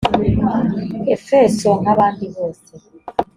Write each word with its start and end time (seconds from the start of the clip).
efeso 1.15 1.69
nk 1.81 1.87
abandi 1.93 2.25
bose 2.35 2.73